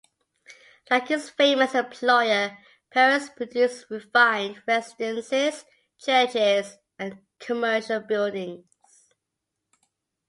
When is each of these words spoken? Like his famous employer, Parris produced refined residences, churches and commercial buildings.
Like 0.89 1.09
his 1.09 1.29
famous 1.29 1.75
employer, 1.75 2.57
Parris 2.89 3.29
produced 3.29 3.85
refined 3.91 4.63
residences, 4.65 5.63
churches 5.99 6.79
and 6.97 7.19
commercial 7.39 7.99
buildings. 7.99 8.63